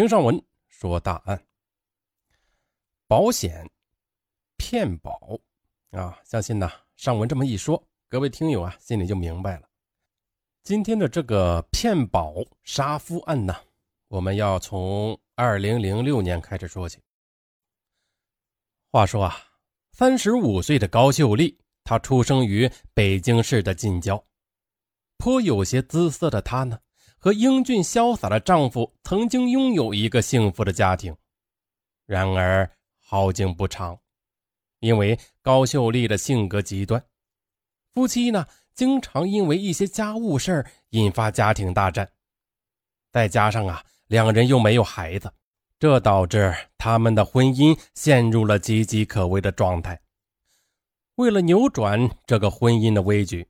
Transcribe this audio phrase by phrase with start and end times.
[0.00, 1.46] 听上文说大案，
[3.06, 3.70] 保险
[4.56, 5.38] 骗保
[5.90, 6.18] 啊！
[6.24, 9.68] 相信呢，上文这么一说，各位听友啊，心里就明白了。
[10.62, 13.54] 今天的这个骗保杀夫案呢，
[14.08, 16.98] 我们要从二零零六年开始说起。
[18.90, 19.36] 话说啊，
[19.92, 24.24] 三十五岁的高秀丽，她出生于北京市的近郊，
[25.18, 26.80] 颇有些姿色的她呢。
[27.22, 31.14] 和英俊潇洒的丈夫曾经拥有一个幸福的家庭，
[32.06, 32.68] 然而
[32.98, 33.98] 好景不长，
[34.78, 37.04] 因为高秀丽的性格极端，
[37.92, 42.10] 夫妻呢经常因为一些家务事引发家庭大战，
[43.12, 45.30] 再加上啊两人又没有孩子，
[45.78, 50.00] 这导致他们的婚姻陷入了岌岌可危的状态。
[51.16, 53.46] 为了扭转这个婚姻的危局，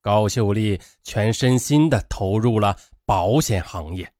[0.00, 2.76] 高秀丽全身心的投入了。
[3.08, 4.12] 保险行业，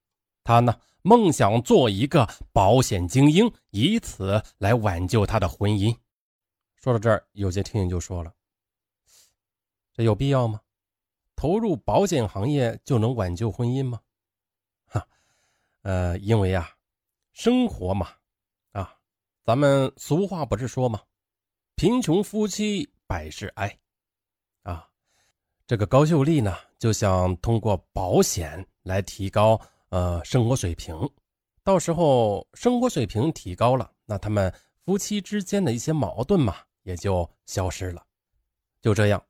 [0.43, 5.95] 他呢梦想做一个保险精英，以此来挽救他的婚姻。
[6.81, 8.33] 说到这儿，有些听友就说了
[9.93, 10.59] ：“这有必要吗？
[11.35, 14.01] 投入保险行业就能挽救婚姻吗？”
[14.89, 15.07] 哈，
[15.83, 16.67] 呃，因为啊，
[17.31, 18.09] 生活嘛，
[18.71, 18.97] 啊，
[19.43, 20.99] 咱们俗话不是说吗？
[21.75, 23.79] 贫穷夫妻百事哀，
[25.69, 28.65] 这个高秀丽呢就想通过保险。
[28.83, 31.07] 来提高呃生活水平，
[31.63, 34.51] 到时候生活水平提高了，那他们
[34.83, 38.03] 夫妻之间的一些矛盾嘛也就消失了。
[38.81, 39.23] 就这样，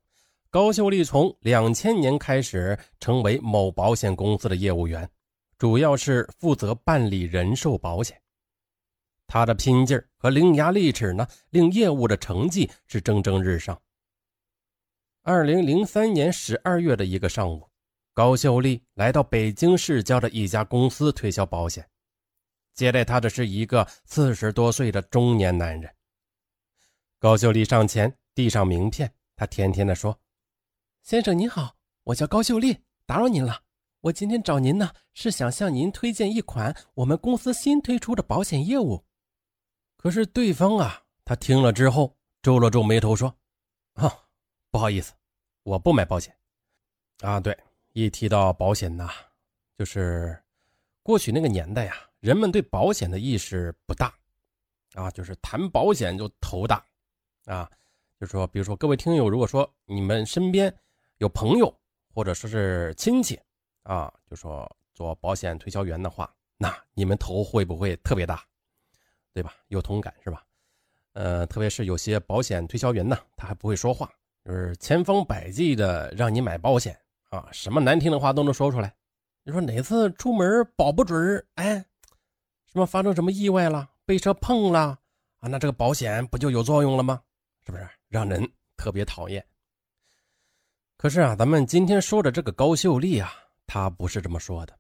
[0.50, 5.10] 高秀丽从两千年开始成为某保险公司的业务员，
[5.58, 8.18] 主要是负责办理人寿保险。
[9.28, 13.78] 她的拼劲儿和伶牙俐齿呢，令业务的成绩是蒸蒸日上。
[15.30, 17.70] 二零零三年十二月的一个上午。
[18.16, 21.88] 高秀丽来到北京市郊的一家公司推销保险，
[22.74, 25.94] 接待她的是一个四十多岁的中年男人。
[27.20, 30.20] 高秀丽上前递上名片，她甜甜地说
[31.04, 31.76] ：“先生您好，
[32.06, 33.62] 我叫高秀丽，打扰您了。
[34.02, 39.06] 我今天找您呢，是想向您推荐一款我们公司新推出的保险业务。”
[39.96, 43.38] 可是对方啊，他听了之后皱了皱眉头说
[43.94, 44.24] ：“啊，
[44.72, 45.14] 不好意思，
[45.70, 46.36] 我不买保险。
[47.22, 47.58] 啊，对。”
[47.94, 49.10] 一提到保险呐，
[49.76, 50.40] 就是
[51.02, 54.14] 过去那个年代呀，人们对保险的意识不大，
[54.94, 56.86] 啊，就是谈保险就头大，
[57.46, 57.70] 啊，
[58.20, 60.74] 就说，比如说各位听友，如果说你们身边
[61.18, 61.76] 有朋友
[62.14, 63.40] 或者说是亲戚，
[63.82, 68.46] 啊，就说做保险推销员的话，那你们头会不会特别大，
[69.34, 69.56] 对吧？
[69.70, 70.46] 有同感是吧？
[71.14, 74.14] 呃，特别是有些保险推销员呢，他还不会说话，
[74.50, 77.00] 就是千方百计的让你买保险。
[77.30, 78.92] 啊，什么难听的话都能说出来。
[79.44, 81.78] 你说哪次出门保不准哎，
[82.66, 84.98] 什么发生什么意外了，被车碰了
[85.38, 85.48] 啊？
[85.48, 87.22] 那这个保险不就有作用了吗？
[87.64, 89.46] 是不是让人特别讨厌？
[90.98, 93.32] 可是啊，咱们今天说的这个高秀丽啊，
[93.68, 94.76] 她不是这么说的。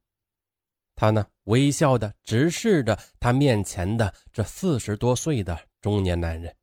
[0.96, 6.56] 她呢，微笑的直视着她面前的这四十多岁的中年男人。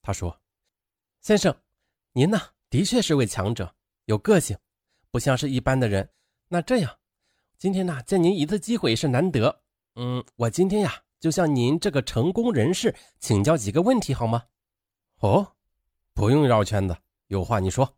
[0.00, 0.40] 她说
[1.20, 1.52] ：“先生，
[2.14, 3.74] 您呢，的确是位强者，
[4.06, 4.56] 有个性。”
[5.10, 6.10] 不像是一般的人，
[6.48, 6.98] 那这样，
[7.56, 9.62] 今天呢见您一次机会也是难得，
[9.94, 14.46] 嗯，我今天呀就向您这个成功人士请教几个问题好吗？
[15.20, 15.54] 哦，
[16.14, 16.96] 不用绕圈子，
[17.28, 17.96] 有话你说。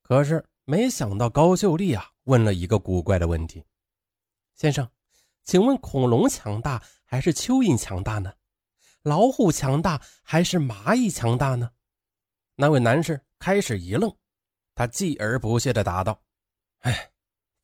[0.00, 3.64] 可是没想到高秀丽啊问了一个古怪的问题：
[4.54, 4.88] 先生，
[5.42, 8.32] 请问恐龙强大还是蚯蚓强大呢？
[9.02, 11.72] 老虎强大还是蚂蚁强大呢？
[12.56, 14.14] 那位男士开始一愣。
[14.74, 16.22] 他继而不屑地答道
[16.80, 17.10] ：“哎，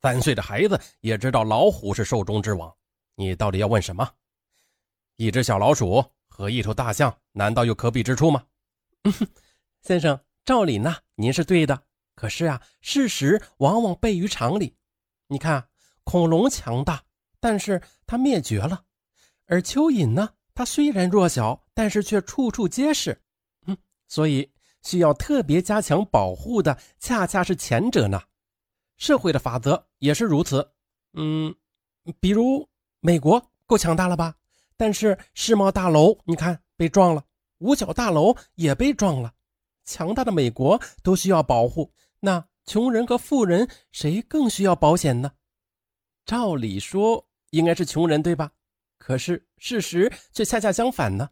[0.01, 2.75] 三岁的孩子也知道老虎是兽中之王，
[3.13, 4.09] 你到底要问什么？
[5.17, 8.43] 一只小老鼠和一头大象，难道有可比之处吗？”
[9.83, 11.83] 先生，照理呢，您是对的。
[12.15, 14.75] 可是啊，事实往往悖于常理。
[15.27, 15.69] 你看，
[16.03, 17.03] 恐龙强大，
[17.39, 18.85] 但是它灭绝了；
[19.45, 23.21] 而蚯蚓呢，它虽然弱小，但是却处处结实。
[23.67, 24.51] 嗯，所以。
[24.83, 28.21] 需要特别加强保护的，恰恰是前者呢。
[28.97, 30.71] 社会的法则也是如此。
[31.13, 31.53] 嗯，
[32.19, 32.69] 比如
[32.99, 34.35] 美国够强大了吧？
[34.77, 37.21] 但是世贸大楼，你看被撞了；
[37.59, 39.33] 五角大楼也被撞了。
[39.85, 45.33] 强大的美国都需要保护，那穷人和富人谁更需要保险呢？
[46.25, 48.51] 照理说应该是穷人，对吧？
[48.97, 51.29] 可是事实却恰恰相反呢。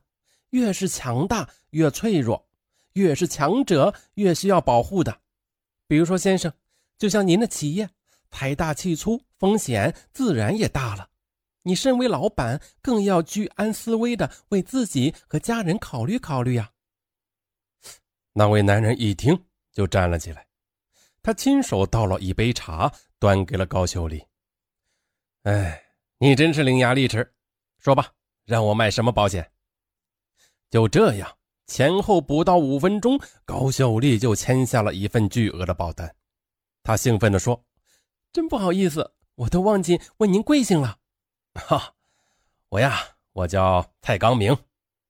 [0.50, 2.46] 越是强大，越脆弱。
[2.94, 5.22] 越是强者，越需要保护的。
[5.88, 6.52] 比如说，先生，
[6.98, 7.90] 就像您的企业，
[8.30, 11.10] 财大气粗，风险自然也大了。
[11.64, 16.72] 你身为老板，更要居安思危的为自己和家人考虑考虑呀。
[18.34, 20.48] 那位男人一听就站了起来，
[21.22, 24.26] 他亲手倒了一杯茶，端给了高秀丽。
[25.44, 25.84] 哎，
[26.18, 27.34] 你真是伶牙俐齿，
[27.78, 28.12] 说吧，
[28.46, 29.52] 让我买什么保险？
[30.70, 31.38] 就这样，
[31.68, 36.14] 前后不到五分钟，高秀丽就签下了一份巨额的保单。
[36.84, 37.64] 她兴奋地说
[38.34, 40.98] ：“真不好意思，我都忘记问您贵姓了。
[41.56, 41.94] ”“哈，
[42.70, 43.00] 我呀，
[43.34, 44.58] 我叫蔡刚明，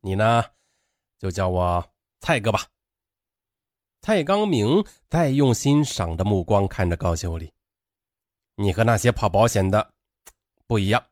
[0.01, 0.45] 你呢，
[1.17, 1.83] 就叫我
[2.19, 2.67] 蔡哥吧。”
[4.01, 7.51] 蔡刚明在用欣赏的目光看着高秀丽
[8.55, 9.93] ：“你和那些跑保险的
[10.67, 11.03] 不一样，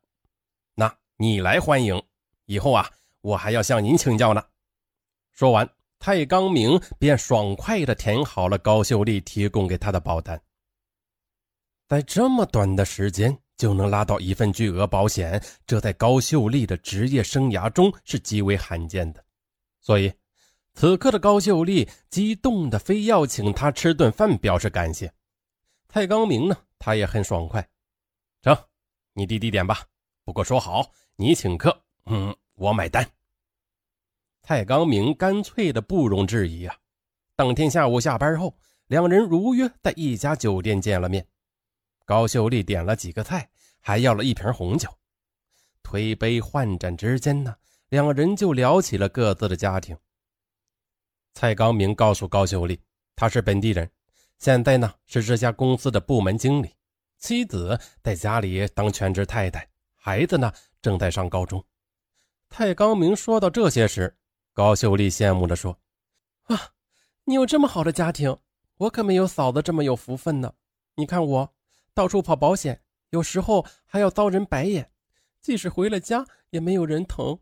[0.76, 2.02] 那你来欢迎，
[2.46, 2.90] 以后啊。”
[3.22, 4.42] 我还要向您请教呢。
[5.40, 5.66] 说完，
[6.02, 10.38] 蔡刚明便爽快地填好了高秀丽提供给他的保单。
[11.88, 19.24] 在这么短的时间就能拉到一份巨额保险，这在高秀丽的职业生涯中是极为罕见的。
[19.80, 20.12] 所以，
[20.74, 25.10] 此刻的高秀丽激动的非要请他吃顿饭表示感谢。
[25.88, 27.66] 蔡刚明呢，他也很爽快，
[28.42, 28.54] 成，
[29.14, 29.86] 你滴滴点吧。
[30.26, 32.36] 不过说好，你请客，嗯。
[32.56, 33.10] 我买单。
[34.50, 36.76] 蔡刚明干脆的不容置疑啊！
[37.36, 38.58] 当天下午下班后，
[38.88, 41.24] 两人如约在一家酒店见了面。
[42.04, 43.48] 高秀丽点了几个菜，
[43.80, 44.90] 还要了一瓶红酒。
[45.84, 47.56] 推杯换盏之间呢，
[47.90, 49.96] 两人就聊起了各自的家庭。
[51.36, 52.82] 蔡刚明告诉高秀丽，
[53.16, 53.88] 他是本地人，
[54.40, 56.74] 现在呢是这家公司的部门经理，
[57.20, 60.52] 妻子在家里当全职太太，孩子呢
[60.82, 61.64] 正在上高中。
[62.50, 64.18] 蔡刚明说到这些时，
[64.60, 65.80] 高秀丽羡慕地说
[66.48, 66.60] ：“啊，
[67.24, 68.36] 你有这么好的家庭，
[68.76, 70.54] 我可没有嫂子这么有福分呢。
[70.96, 71.50] 你看我
[71.94, 72.78] 到处跑保险，
[73.12, 74.92] 有时候还要遭人白眼，
[75.40, 77.40] 即使回了家也没有人疼。”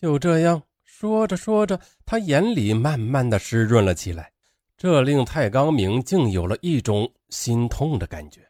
[0.00, 4.30] 就这样说着说着，他眼里慢慢的湿润了起来，
[4.76, 8.48] 这令蔡刚明竟有了一种心痛的感觉。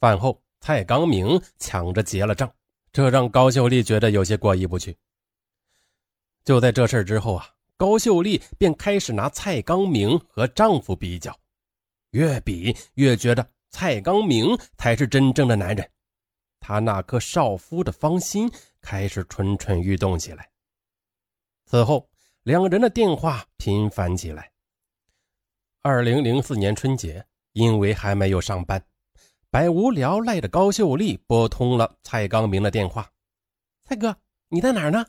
[0.00, 2.52] 饭后，蔡刚明抢着结了账。
[2.92, 4.96] 这让高秀丽觉得有些过意不去。
[6.44, 7.46] 就在这事之后啊，
[7.76, 11.34] 高秀丽便开始拿蔡刚明和丈夫比较，
[12.10, 15.90] 越比越觉得蔡刚明才是真正的男人。
[16.58, 18.50] 她那颗少妇的芳心
[18.80, 20.48] 开始蠢蠢欲动起来。
[21.66, 22.08] 此后，
[22.42, 24.50] 两人的电话频繁起来。
[25.82, 28.82] 二零零四年春节，因为还没有上班。
[29.50, 33.10] 百无聊赖的高秀丽拨通了蔡刚明的电话
[33.84, 34.14] ：“蔡哥，
[34.48, 35.04] 你在哪儿呢？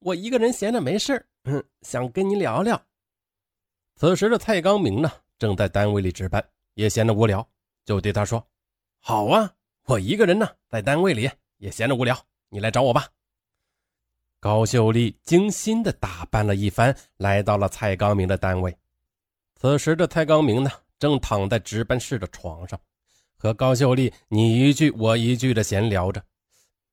[0.00, 2.80] 我一个人闲着没事嗯，想跟你聊聊。”
[3.96, 6.42] 此时的蔡刚明呢，正在单位里值班，
[6.74, 7.46] 也闲得无聊，
[7.84, 8.46] 就对他说
[8.98, 9.54] ：“好啊，
[9.84, 12.18] 我一个人呢，在单位里也闲得无聊，
[12.48, 13.08] 你来找我吧。”
[14.40, 18.74] 高秀丽精心的打扮了一番，来到了蔡刚明的单位。
[19.56, 22.80] 此时的蔡刚明呢，正躺在值班室的床上。
[23.36, 26.24] 和高秀丽你一句我一句的闲聊着，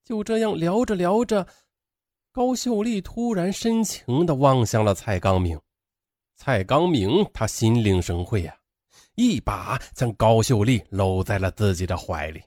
[0.04, 1.48] 就这样聊着聊着，
[2.38, 5.60] 高秀丽突然深情的望向了蔡刚明。
[6.36, 8.56] 蔡刚明他心领神会呀，
[9.16, 12.40] 一把将高秀丽搂在了自己的怀里。